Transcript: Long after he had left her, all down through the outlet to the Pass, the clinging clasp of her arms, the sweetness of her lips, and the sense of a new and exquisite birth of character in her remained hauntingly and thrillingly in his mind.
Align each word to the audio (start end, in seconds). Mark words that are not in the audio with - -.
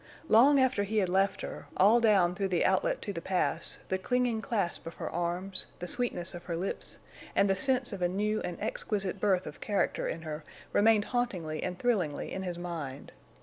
Long 0.27 0.59
after 0.59 0.81
he 0.83 0.97
had 0.97 1.09
left 1.09 1.41
her, 1.41 1.67
all 1.77 1.99
down 1.99 2.33
through 2.33 2.47
the 2.47 2.65
outlet 2.65 3.03
to 3.03 3.13
the 3.13 3.21
Pass, 3.21 3.77
the 3.89 3.99
clinging 3.99 4.41
clasp 4.41 4.87
of 4.87 4.95
her 4.95 5.07
arms, 5.07 5.67
the 5.77 5.87
sweetness 5.87 6.33
of 6.33 6.45
her 6.45 6.55
lips, 6.55 6.97
and 7.35 7.47
the 7.47 7.55
sense 7.55 7.93
of 7.93 8.01
a 8.01 8.07
new 8.09 8.41
and 8.41 8.57
exquisite 8.59 9.19
birth 9.19 9.45
of 9.45 9.61
character 9.61 10.07
in 10.07 10.23
her 10.23 10.43
remained 10.73 11.05
hauntingly 11.05 11.61
and 11.61 11.77
thrillingly 11.77 12.33
in 12.33 12.41
his 12.41 12.57
mind. 12.57 13.11